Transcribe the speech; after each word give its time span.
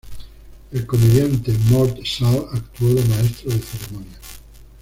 El 0.71 0.87
comediante 0.87 1.53
Mort 1.69 1.99
Sahl 2.03 2.47
actuó 2.53 2.87
de 2.91 3.03
maestro 3.03 3.51
de 3.51 3.59
ceremonias. 3.59 4.19